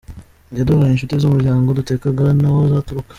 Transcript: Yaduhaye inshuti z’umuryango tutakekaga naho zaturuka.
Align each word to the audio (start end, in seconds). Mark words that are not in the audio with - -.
Yaduhaye 0.57 0.91
inshuti 0.93 1.19
z’umuryango 1.21 1.67
tutakekaga 1.77 2.25
naho 2.41 2.59
zaturuka. 2.71 3.09